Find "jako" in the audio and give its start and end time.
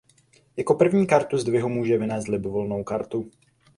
0.57-0.73